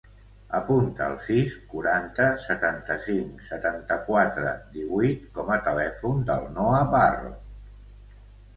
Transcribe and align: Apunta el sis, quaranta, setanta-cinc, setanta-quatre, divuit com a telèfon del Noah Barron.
Apunta 0.59 1.09
el 1.11 1.17
sis, 1.25 1.57
quaranta, 1.73 2.25
setanta-cinc, 2.45 3.45
setanta-quatre, 3.51 4.55
divuit 4.81 5.29
com 5.39 5.55
a 5.57 5.61
telèfon 5.69 6.27
del 6.33 6.51
Noah 6.59 6.83
Barron. 6.99 7.39